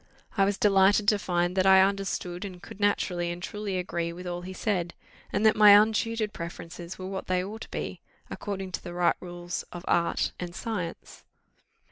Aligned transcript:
I 0.35 0.45
was 0.45 0.57
delighted 0.57 1.07
to 1.09 1.19
find 1.19 1.55
that 1.55 1.67
I 1.67 1.79
understood, 1.83 2.43
and 2.43 2.59
could 2.59 2.79
naturally 2.79 3.29
and 3.29 3.39
truly 3.39 3.77
agree 3.77 4.11
with 4.11 4.25
all 4.25 4.41
he 4.41 4.51
said, 4.51 4.95
and 5.31 5.45
that 5.45 5.55
my 5.55 5.79
untutored 5.79 6.33
preferences 6.33 6.97
were 6.97 7.05
what 7.05 7.27
they 7.27 7.43
ought 7.43 7.61
to 7.61 7.69
be, 7.69 8.01
according 8.27 8.71
to 8.71 8.83
the 8.83 8.95
right 8.95 9.15
rules 9.19 9.61
of 9.71 9.85
art 9.87 10.31
and 10.39 10.55
science. 10.55 11.23